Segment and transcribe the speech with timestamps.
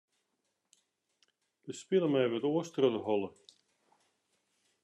[1.65, 3.29] Der spile my wat oars troch de holle.